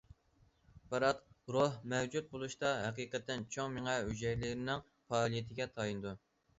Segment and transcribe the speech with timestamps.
[0.93, 1.19] بىراق،
[1.57, 6.21] روھ مەۋجۇت بولۇشتا ھەقىقەتەن چوڭ مېڭە ھۈجەيرىلىرىنىڭ پائالىيىتىگە تايىنىدۇ.